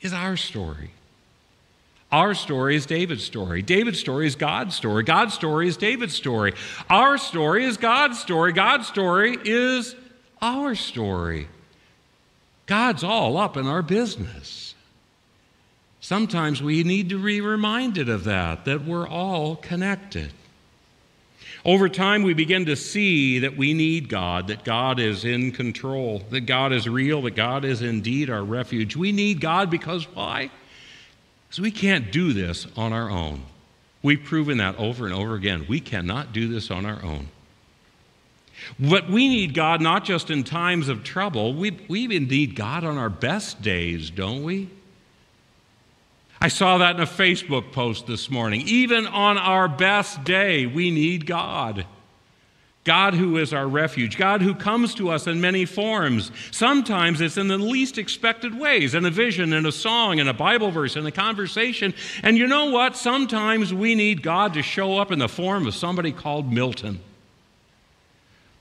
is 0.00 0.12
our 0.12 0.36
story. 0.36 0.92
Our 2.12 2.34
story 2.34 2.76
is 2.76 2.84
David's 2.84 3.24
story. 3.24 3.62
David's 3.62 3.98
story 3.98 4.26
is 4.26 4.36
God's 4.36 4.76
story. 4.76 5.02
God's 5.02 5.32
story 5.32 5.66
is 5.66 5.78
David's 5.78 6.14
story. 6.14 6.52
Our 6.90 7.16
story 7.16 7.64
is 7.64 7.78
God's 7.78 8.18
story. 8.20 8.52
God's 8.52 8.86
story 8.86 9.38
is 9.42 9.96
our 10.42 10.74
story. 10.74 11.48
God's 12.66 13.02
all 13.02 13.38
up 13.38 13.56
in 13.56 13.66
our 13.66 13.80
business. 13.80 14.74
Sometimes 16.00 16.62
we 16.62 16.84
need 16.84 17.08
to 17.08 17.24
be 17.24 17.40
reminded 17.40 18.10
of 18.10 18.24
that, 18.24 18.66
that 18.66 18.84
we're 18.84 19.08
all 19.08 19.56
connected. 19.56 20.32
Over 21.64 21.88
time, 21.88 22.24
we 22.24 22.34
begin 22.34 22.66
to 22.66 22.76
see 22.76 23.38
that 23.38 23.56
we 23.56 23.72
need 23.72 24.08
God, 24.08 24.48
that 24.48 24.64
God 24.64 24.98
is 24.98 25.24
in 25.24 25.52
control, 25.52 26.22
that 26.30 26.40
God 26.40 26.72
is 26.72 26.88
real, 26.88 27.22
that 27.22 27.36
God 27.36 27.64
is 27.64 27.82
indeed 27.82 28.28
our 28.28 28.42
refuge. 28.42 28.96
We 28.96 29.12
need 29.12 29.40
God 29.40 29.70
because 29.70 30.04
why? 30.12 30.50
So 31.52 31.62
we 31.62 31.70
can't 31.70 32.10
do 32.10 32.32
this 32.32 32.66
on 32.78 32.94
our 32.94 33.10
own. 33.10 33.42
We've 34.02 34.24
proven 34.24 34.56
that 34.56 34.78
over 34.78 35.04
and 35.04 35.14
over 35.14 35.34
again. 35.34 35.66
We 35.68 35.80
cannot 35.80 36.32
do 36.32 36.48
this 36.48 36.70
on 36.70 36.86
our 36.86 37.02
own. 37.04 37.28
But 38.80 39.10
we 39.10 39.28
need 39.28 39.52
God 39.52 39.82
not 39.82 40.02
just 40.04 40.30
in 40.30 40.44
times 40.44 40.88
of 40.88 41.04
trouble, 41.04 41.52
we, 41.52 41.78
we 41.88 42.00
even 42.00 42.26
need 42.26 42.56
God 42.56 42.84
on 42.84 42.96
our 42.96 43.10
best 43.10 43.60
days, 43.60 44.08
don't 44.08 44.42
we? 44.42 44.70
I 46.40 46.48
saw 46.48 46.78
that 46.78 46.96
in 46.96 47.02
a 47.02 47.06
Facebook 47.06 47.70
post 47.70 48.06
this 48.06 48.30
morning. 48.30 48.62
Even 48.62 49.06
on 49.06 49.36
our 49.36 49.68
best 49.68 50.24
day, 50.24 50.64
we 50.64 50.90
need 50.90 51.26
God. 51.26 51.84
God 52.84 53.14
who 53.14 53.36
is 53.36 53.52
our 53.52 53.68
refuge, 53.68 54.18
God 54.18 54.42
who 54.42 54.54
comes 54.54 54.94
to 54.96 55.10
us 55.10 55.28
in 55.28 55.40
many 55.40 55.64
forms. 55.64 56.32
Sometimes 56.50 57.20
it's 57.20 57.36
in 57.36 57.46
the 57.46 57.56
least 57.56 57.96
expected 57.96 58.58
ways, 58.58 58.94
in 58.94 59.04
a 59.04 59.10
vision, 59.10 59.52
in 59.52 59.66
a 59.66 59.72
song, 59.72 60.18
in 60.18 60.26
a 60.26 60.34
Bible 60.34 60.72
verse, 60.72 60.96
in 60.96 61.06
a 61.06 61.12
conversation. 61.12 61.94
And 62.24 62.36
you 62.36 62.48
know 62.48 62.70
what? 62.70 62.96
Sometimes 62.96 63.72
we 63.72 63.94
need 63.94 64.22
God 64.22 64.54
to 64.54 64.62
show 64.62 64.98
up 64.98 65.12
in 65.12 65.20
the 65.20 65.28
form 65.28 65.68
of 65.68 65.74
somebody 65.74 66.10
called 66.10 66.52
Milton. 66.52 66.98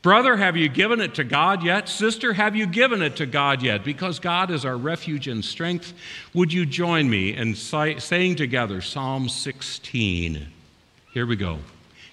Brother, 0.03 0.35
have 0.35 0.57
you 0.57 0.67
given 0.67 0.99
it 0.99 1.15
to 1.15 1.23
God 1.23 1.63
yet? 1.63 1.87
Sister, 1.87 2.33
have 2.33 2.55
you 2.55 2.65
given 2.65 3.03
it 3.03 3.15
to 3.17 3.27
God 3.27 3.61
yet? 3.61 3.83
Because 3.83 4.19
God 4.19 4.49
is 4.49 4.65
our 4.65 4.77
refuge 4.77 5.27
and 5.27 5.45
strength. 5.45 5.93
Would 6.33 6.51
you 6.53 6.65
join 6.65 7.09
me 7.09 7.35
in 7.35 7.53
saying 7.55 8.35
together 8.35 8.81
Psalm 8.81 9.29
16? 9.29 10.47
Here 11.13 11.25
we 11.25 11.35
go. 11.35 11.59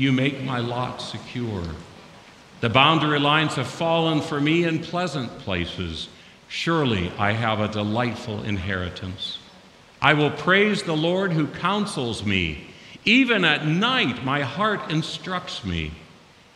You 0.00 0.12
make 0.12 0.42
my 0.42 0.60
lot 0.60 1.02
secure. 1.02 1.62
The 2.62 2.70
boundary 2.70 3.20
lines 3.20 3.56
have 3.56 3.66
fallen 3.66 4.22
for 4.22 4.40
me 4.40 4.64
in 4.64 4.78
pleasant 4.78 5.40
places. 5.40 6.08
Surely 6.48 7.12
I 7.18 7.32
have 7.32 7.60
a 7.60 7.68
delightful 7.68 8.42
inheritance. 8.42 9.36
I 10.00 10.14
will 10.14 10.30
praise 10.30 10.82
the 10.82 10.96
Lord 10.96 11.34
who 11.34 11.48
counsels 11.48 12.24
me. 12.24 12.68
Even 13.04 13.44
at 13.44 13.66
night, 13.66 14.24
my 14.24 14.40
heart 14.40 14.90
instructs 14.90 15.66
me. 15.66 15.90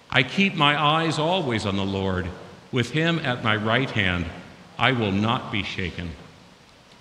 I 0.09 0.23
keep 0.23 0.55
my 0.55 0.83
eyes 0.83 1.19
always 1.19 1.67
on 1.67 1.77
the 1.77 1.85
Lord. 1.85 2.31
With 2.73 2.93
him 2.93 3.19
at 3.19 3.45
my 3.45 3.57
right 3.57 3.91
hand, 3.91 4.25
I 4.79 4.93
will 4.93 5.13
not 5.13 5.53
be 5.53 5.63
shaken. 5.63 6.13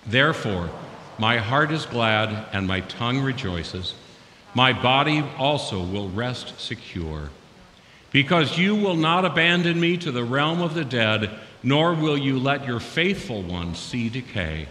Therefore, 0.04 0.68
my 1.16 1.38
heart 1.38 1.72
is 1.72 1.86
glad 1.86 2.48
and 2.52 2.66
my 2.66 2.80
tongue 2.80 3.20
rejoices. 3.20 3.94
My 4.54 4.72
body 4.72 5.24
also 5.36 5.82
will 5.82 6.08
rest 6.08 6.60
secure. 6.60 7.30
Because 8.12 8.56
you 8.56 8.76
will 8.76 8.94
not 8.94 9.24
abandon 9.24 9.80
me 9.80 9.96
to 9.98 10.12
the 10.12 10.22
realm 10.22 10.60
of 10.60 10.74
the 10.74 10.84
dead, 10.84 11.30
nor 11.64 11.94
will 11.94 12.16
you 12.16 12.38
let 12.38 12.64
your 12.64 12.78
faithful 12.78 13.42
one 13.42 13.74
see 13.74 14.08
decay. 14.08 14.68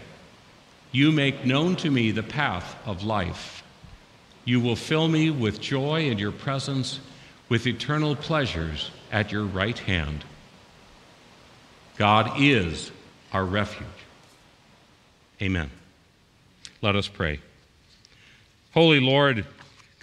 You 0.92 1.12
make 1.12 1.44
known 1.44 1.76
to 1.76 1.90
me 1.90 2.10
the 2.10 2.22
path 2.22 2.76
of 2.86 3.04
life. 3.04 3.62
You 4.46 4.60
will 4.60 4.76
fill 4.76 5.08
me 5.08 5.28
with 5.30 5.60
joy 5.60 6.04
in 6.04 6.18
your 6.18 6.32
presence, 6.32 7.00
with 7.48 7.66
eternal 7.66 8.16
pleasures 8.16 8.90
at 9.12 9.30
your 9.30 9.44
right 9.44 9.78
hand. 9.78 10.24
God 11.96 12.40
is 12.40 12.90
our 13.32 13.44
refuge. 13.44 13.88
Amen. 15.42 15.70
Let 16.80 16.96
us 16.96 17.08
pray. 17.08 17.40
Holy 18.72 19.00
Lord, 19.00 19.46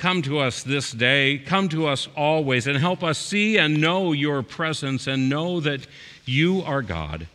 Come 0.02 0.24
to 0.24 0.40
us 0.40 0.64
this 0.64 0.92
day, 0.92 1.38
come 1.38 1.70
to 1.70 1.86
us 1.86 2.08
always, 2.18 2.66
and 2.66 2.76
help 2.76 3.04
us 3.04 3.20
see 3.20 3.60
and 3.60 3.80
know 3.80 4.14
your 4.14 4.42
presence 4.42 5.06
and 5.06 5.30
know 5.30 5.60
that 5.60 5.86
you 6.26 6.64
are 6.64 6.82
God. 6.82 7.28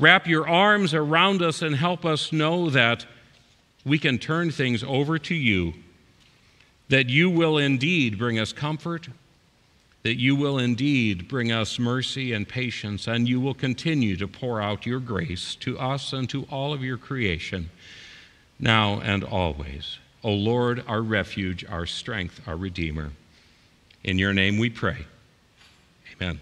Wrap 0.00 0.26
your 0.26 0.48
arms 0.48 0.94
around 0.94 1.42
us 1.42 1.62
and 1.62 1.76
help 1.76 2.04
us 2.04 2.32
know 2.32 2.70
that 2.70 3.06
we 3.84 4.00
can 4.00 4.18
turn 4.18 4.50
things 4.50 4.82
over 4.82 5.16
to 5.20 5.34
you, 5.36 5.74
that 6.88 7.08
you 7.08 7.30
will 7.30 7.56
indeed 7.56 8.18
bring 8.18 8.36
us 8.36 8.52
comfort, 8.52 9.06
that 10.02 10.18
you 10.18 10.34
will 10.34 10.58
indeed 10.58 11.28
bring 11.28 11.52
us 11.52 11.78
mercy 11.78 12.32
and 12.32 12.48
patience, 12.48 13.06
and 13.06 13.28
you 13.28 13.38
will 13.38 13.54
continue 13.54 14.16
to 14.16 14.26
pour 14.26 14.60
out 14.60 14.86
your 14.86 14.98
grace 14.98 15.54
to 15.54 15.78
us 15.78 16.12
and 16.12 16.28
to 16.30 16.48
all 16.50 16.72
of 16.72 16.82
your 16.82 16.98
creation, 16.98 17.70
now 18.58 18.98
and 18.98 19.22
always. 19.22 19.98
O 20.22 20.32
Lord, 20.32 20.84
our 20.86 21.02
refuge, 21.02 21.64
our 21.64 21.86
strength, 21.86 22.40
our 22.46 22.56
Redeemer. 22.56 23.12
In 24.02 24.18
your 24.18 24.32
name 24.32 24.58
we 24.58 24.70
pray. 24.70 25.06
Amen. 26.14 26.40